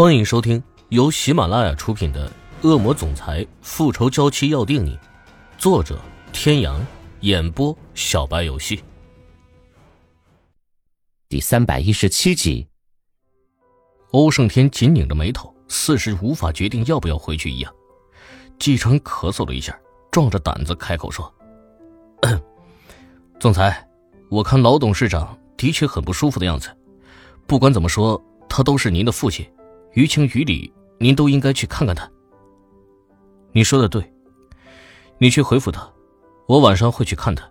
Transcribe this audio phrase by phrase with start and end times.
[0.00, 2.26] 欢迎收听由喜马拉雅出品的
[2.66, 4.96] 《恶魔总裁复仇娇妻要定你》，
[5.58, 6.00] 作者：
[6.32, 6.80] 天阳，
[7.20, 8.82] 演播：小白游戏。
[11.28, 12.66] 第三百一十七集。
[14.12, 17.70] 欧胜天紧拧着眉头，似是无法决定要不要回去一样。
[18.58, 19.78] 季川咳嗽了一下，
[20.10, 21.30] 壮着胆子开口说
[23.38, 23.86] ：“总裁，
[24.30, 26.74] 我看老董事长的确很不舒服的样子。
[27.46, 29.46] 不管怎么说，他都是您的父亲。”
[29.92, 32.10] 于情于理，您都应该去看看他。
[33.52, 34.12] 你说的对，
[35.18, 35.90] 你去回复他，
[36.46, 37.48] 我晚上会去看他，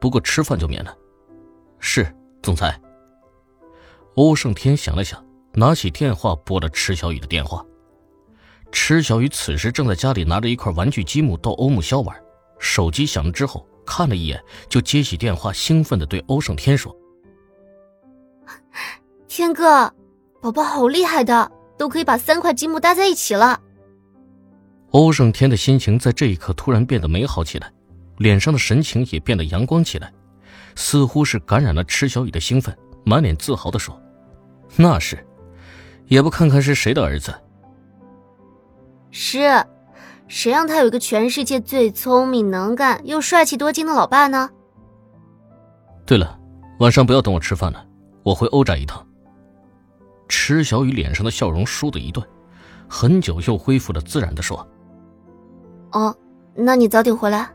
[0.00, 0.96] 不过吃饭就免了。
[1.78, 2.06] 是，
[2.42, 2.80] 总裁。
[4.14, 7.64] 欧胜天想了想，拿起电话拨了池小雨的电话。
[8.72, 12.16] 池小雨此时正在家里拿着一块玩具积木逗欧木萧玩，
[12.58, 16.96] 手机响了之后，看了一眼就接起电话，兴奋的对欧胜天说
[19.28, 19.92] ：“天哥，
[20.40, 23.60] 宝宝好厉害的！”都可以把三块积木搭在一起了。
[24.90, 27.72] 欧胜天的心情在这一刻突然变得美好起来，
[28.18, 30.12] 脸上的神情也变得阳光起来，
[30.76, 34.00] 似乎是感染了池小雨的兴奋，满脸自豪的说
[34.76, 35.18] ：“那是，
[36.06, 37.34] 也不看看是谁的儿子。
[39.10, 39.64] 是，
[40.28, 44.50] 谁让他有一个全世界最聪明、能干又帅气多金的老爸呢？”
[46.06, 46.38] 对了，
[46.78, 47.84] 晚上不要等我吃饭了，
[48.22, 49.04] 我回欧宅一趟。
[50.28, 52.26] 池小雨脸上的笑容倏地一顿，
[52.88, 54.66] 很久又恢复了自然的说
[55.92, 56.16] ：“哦，
[56.54, 57.52] 那你早点回来。”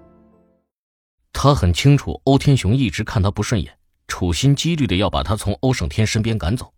[1.33, 6.73] 他很清楚欧天雄一直看他不顺眼，处心积虑的要把他从欧胜天身边赶走。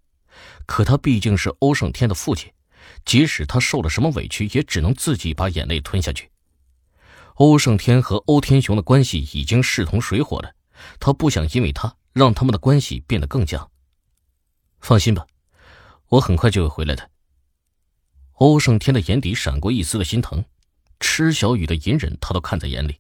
[0.66, 2.52] 可他毕竟是欧胜天的父亲，
[3.06, 6.30] 即使他受了什么委屈，也只能自己把眼泪吞下去。
[7.36, 10.54] 欧胜天和欧天雄的关系已经势同水火了，
[11.00, 13.70] 他不想因为他让他们的关系变得更僵。
[14.80, 15.26] 放心吧。
[16.12, 17.10] 我很快就会回来的。
[18.34, 20.44] 欧胜天的眼底闪过一丝的心疼，
[21.00, 23.00] 池小雨的隐忍他都看在眼里，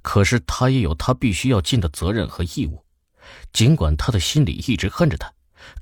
[0.00, 2.84] 可是他也有他必须要尽的责任和义务。
[3.52, 5.32] 尽管他的心里一直恨着他，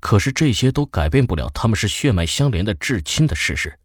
[0.01, 3.79] 可是这些都改变不了他们是血脉相连的至亲的事实。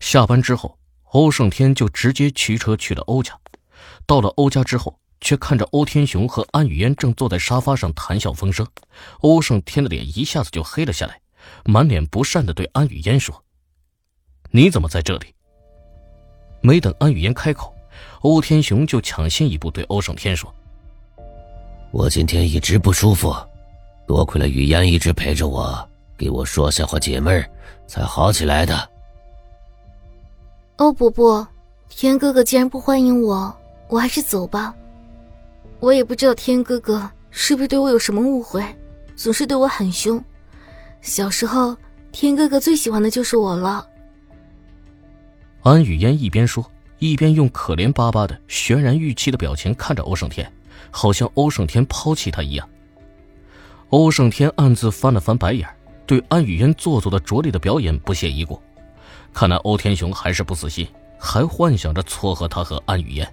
[0.00, 0.76] 下班之后，
[1.12, 3.38] 欧胜天就直接驱车去了欧家。
[4.04, 8.66] 到了欧家之后，却看着欧天雄和安雨嫣正坐在沙发上谈笑风生，
[9.20, 11.21] 欧胜天的脸一下子就黑了下来。
[11.64, 13.42] 满脸不善的对安雨嫣说
[14.50, 15.34] ：“你怎么在这里？”
[16.60, 17.74] 没等安雨嫣开口，
[18.20, 20.52] 欧天雄就抢先一步对欧胜天说
[21.90, 23.34] ：“我今天一直不舒服，
[24.06, 27.50] 多亏了雨嫣一直陪着我，给我说笑话解闷儿，
[27.86, 28.88] 才好起来的。”
[30.76, 31.46] 欧伯伯，
[31.88, 33.54] 天哥哥既然不欢迎我，
[33.88, 34.74] 我还是走吧。
[35.80, 38.64] 我也不知道天哥哥是不是对我有什么误会，
[39.16, 40.22] 总是对我很凶。
[41.02, 41.76] 小时候，
[42.12, 43.84] 天哥哥最喜欢的就是我了。
[45.62, 46.64] 安雨嫣一边说，
[47.00, 50.50] 一边用可怜巴巴的、泫然欲泣的表情看着欧胜天，
[50.92, 52.68] 好像欧胜天抛弃他一样。
[53.90, 55.68] 欧胜天暗自翻了翻白眼，
[56.06, 58.60] 对安雨嫣做作的拙劣的表演不屑一顾。
[59.34, 60.86] 看来欧天雄还是不死心，
[61.18, 63.28] 还幻想着撮合他和安雨嫣。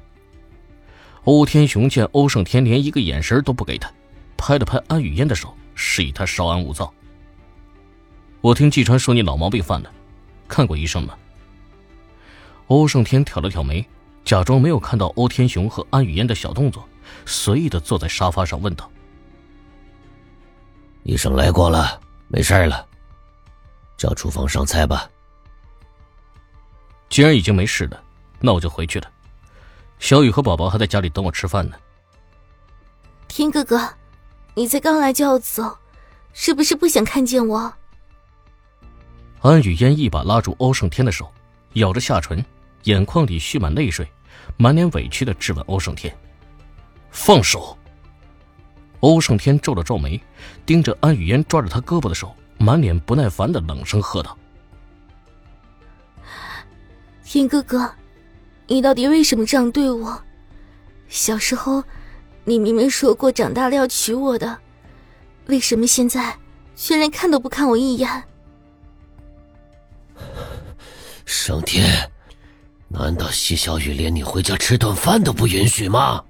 [1.26, 3.92] 欧天雄见欧胜天连一个眼神都不给他，
[4.36, 6.92] 拍了拍安雨嫣的手，示意他稍安勿躁。
[8.42, 9.92] 我听季川说你老毛病犯了，
[10.48, 11.14] 看过医生吗？
[12.68, 13.86] 欧胜天挑了挑眉，
[14.24, 16.88] 假装没有看到欧天雄和安雨嫣的小动作，
[17.26, 18.90] 随意的坐在沙发上问道
[21.04, 22.00] ：“医生来过了，
[22.30, 22.88] 没事了，
[23.98, 25.10] 叫厨房上菜吧。”
[27.10, 28.02] 既然已经没事了，
[28.40, 29.12] 那我就回去了。
[29.98, 31.76] 小雨和宝宝还在家里等我吃饭呢。
[33.28, 33.96] 天哥哥，
[34.54, 35.78] 你才刚来就要走，
[36.32, 37.74] 是不是不想看见我？
[39.42, 41.32] 安雨嫣一把拉住欧胜天的手，
[41.74, 42.44] 咬着下唇，
[42.84, 44.06] 眼眶里蓄满泪水，
[44.58, 46.14] 满脸委屈的质问欧胜天
[47.10, 47.78] ：“放手！”
[49.00, 50.22] 欧胜天皱了皱眉，
[50.66, 54.38] 盯着安雨嫣抓着他胳膊的手，满脸不耐烦的冷声喝道
[57.24, 57.90] ：“天哥哥，
[58.68, 60.22] 你到底为什么这样对我？
[61.08, 61.82] 小时候，
[62.44, 64.58] 你明明说过长大了要娶我的，
[65.46, 66.36] 为什么现在
[66.76, 68.24] 却连看都不看我一眼？”
[71.32, 72.10] 胜天，
[72.88, 76.24] 难道席小雨连你回家吃顿饭都不允许吗？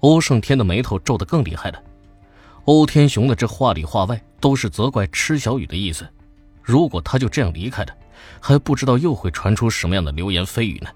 [0.00, 1.82] 欧胜天的眉头皱得更厉害了。
[2.66, 6.06] 欧天雄的这话里话外都是责怪池小雨的意思。
[6.62, 7.96] 如果他就这样离开了，
[8.38, 10.90] 还不知道又会传出什么样的流言蜚语呢。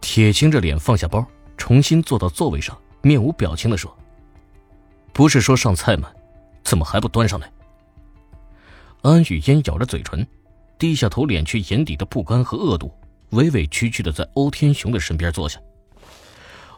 [0.00, 1.22] 铁青着脸放下包，
[1.58, 3.94] 重新坐到座位上，面无表情的说
[5.12, 6.08] ：“不是说上菜吗？
[6.64, 7.52] 怎么还不端上来？”
[9.02, 10.26] 安雨嫣咬着嘴唇，
[10.82, 12.92] 低下头，敛去眼底的不甘和恶毒，
[13.30, 15.60] 委委屈屈的在欧天雄的身边坐下。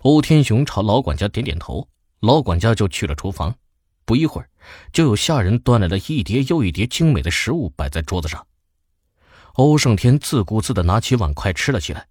[0.03, 1.89] 欧天雄朝老管家点点头，
[2.21, 3.55] 老管家就去了厨房。
[4.05, 4.51] 不一会儿，
[4.93, 8.47] 就有下人端来了一碟又一碟精美的食物摆在桌子上。
[9.55, 12.07] 欧胜天自顾自的拿起碗筷吃了起来。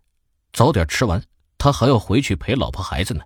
[0.52, 1.24] 早点吃完，
[1.60, 3.22] 他还要回去陪老婆孩子呢。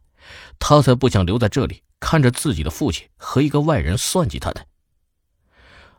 [0.60, 4.60] 他才不想留在这里看着自己的父亲和一个外人算计他呢。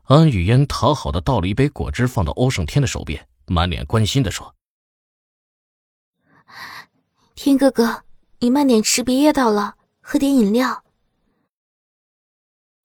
[0.08, 4.54] 安雨嫣讨好的倒了一杯果汁，放到欧胜天的手边，满脸关心的说
[7.36, 8.04] ：“天哥哥，
[8.38, 10.82] 你慢点吃，别噎到了，喝点饮料。”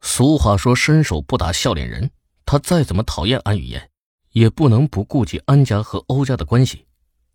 [0.04, 2.12] 俗话说：“伸手不打笑脸人。”
[2.46, 3.90] 他再怎么讨厌安雨嫣，
[4.34, 6.86] 也不能不顾及安家和欧家的关系，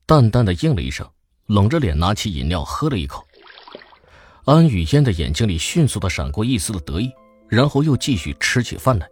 [0.05, 1.11] 淡淡的应了一声，
[1.46, 3.26] 冷着脸拿起饮料喝了一口。
[4.44, 7.11] 安雨嫣的眼睛里迅速的闪过一丝的得意，
[7.49, 9.08] 然后又继续吃起饭来。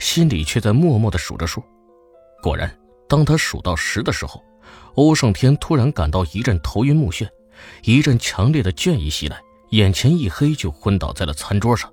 [0.00, 1.62] 心里却在默默的数着数，
[2.42, 2.76] 果然，
[3.08, 4.42] 当他数到十的时候，
[4.94, 7.28] 欧胜天突然感到一阵头晕目眩，
[7.84, 11.92] 一阵强烈的倦意袭来，眼前一黑，就昏倒在了餐桌上。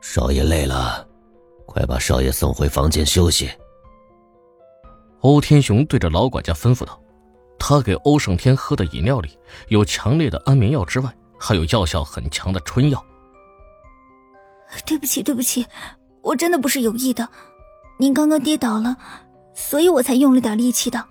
[0.00, 1.06] 少爷累了，
[1.66, 3.50] 快把少爷送回房间休息。
[5.20, 7.02] 欧天雄对着老管家吩咐道
[7.58, 9.36] ：“他给欧胜天喝的饮料里
[9.68, 13.04] 有强烈的安眠药之外，还有药效很强的春药。”
[14.86, 15.66] 对不起，对不起。
[16.26, 17.28] 我真的不是有意的，
[17.98, 18.96] 您刚刚跌倒了，
[19.54, 21.06] 所以我才用了点力气的。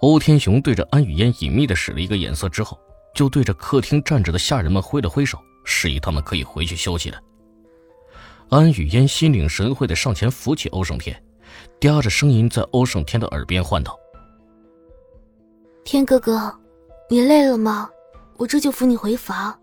[0.00, 2.78] 欧天雄对着安雨嫣隐秘的使了一个眼色之后，
[3.14, 7.18] 就对着客厅站着的下人们挥了挥手，示意他们可以回去休息了。
[8.50, 11.20] 安雨嫣心领神会的上前扶起欧胜天，
[11.80, 13.98] 嗲着声音在欧胜天的耳边唤道
[15.82, 16.54] ：“天哥哥，
[17.08, 17.88] 你累了吗？
[18.36, 19.58] 我这就扶你回房。”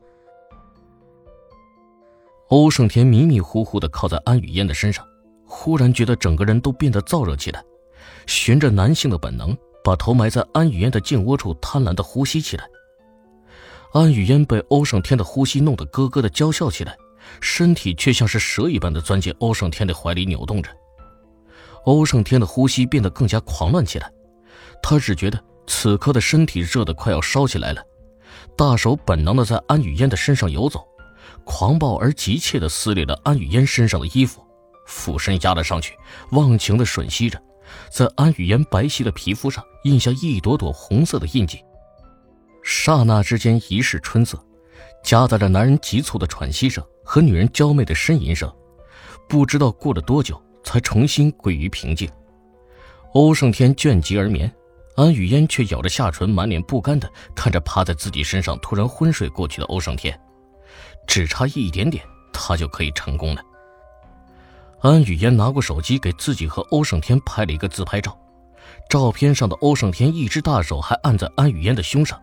[2.53, 5.03] 欧胜天迷迷糊糊的靠在安雨嫣的身上，
[5.44, 7.63] 忽然觉得整个人都变得燥热起来，
[8.27, 12.63] 循着男性的本能，把头埋在安雨嫣的颈窝处，贪婪的呼吸起来。
[13.94, 16.95] 安雨嫣被欧胜天的呼吸弄得咯咯的娇笑起来，
[17.41, 20.69] 身体却像是蛇一般的钻进欧胜天的怀里扭动着。
[21.85, 24.11] 欧胜天的呼吸变得更加狂乱起来，
[24.79, 27.83] 他只觉得此刻的身体热得快要烧起来了，
[28.55, 30.88] 大手本能的在安雨嫣的身上游走。
[31.45, 34.45] 狂暴而急切地撕裂了安雨嫣身上的衣服，
[34.87, 35.95] 俯身压了上去，
[36.31, 37.41] 忘情地吮吸着，
[37.91, 41.59] 在安雨嫣白皙的皮肤上印下一朵朵红色的印记。
[42.63, 44.41] 刹那之间，一世春色，
[45.03, 48.49] 夹杂着男人急促的喘息声和女人娇媚的呻吟声，
[49.27, 52.09] 不知道过了多久，才重新归于平静。
[53.13, 54.51] 欧胜天倦极而眠，
[54.95, 60.17] 安雨嫣却咬着下唇，满脸不甘地看着趴在自己身上突然昏睡过去的欧胜天。
[61.07, 63.41] 只差一点点，他就可以成功了。
[64.81, 68.17] 安雨嫣拿过手机，给自己和欧胜天拍了一个自拍照。
[68.89, 72.21] 照片上的欧胜天，一只大手还按在安雨嫣的胸上，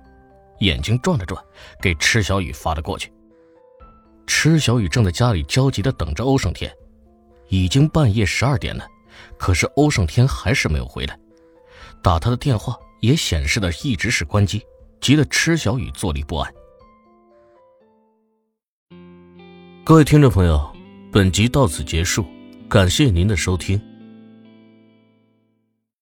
[0.59, 1.43] 眼睛转了转，
[1.81, 3.13] 给池小雨发了过去。
[4.27, 6.71] 池小雨正在家里焦急地等着欧胜天，
[7.49, 8.87] 已经半夜十二点了，
[9.39, 11.19] 可是欧胜天还是没有回来。
[12.03, 14.63] 打他的电话也显示的一直是关机，
[15.01, 16.53] 急得池小雨坐立不安。
[19.91, 20.65] 各位听众朋友，
[21.11, 22.25] 本集到此结束，
[22.69, 23.77] 感谢您的收听。